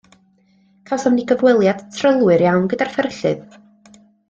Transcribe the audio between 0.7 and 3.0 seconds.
Cawsom ni gyfweliad trylwyr iawn gyda'r